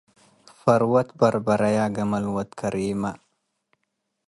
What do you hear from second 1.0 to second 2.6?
በርበሪየ ገመል ወድ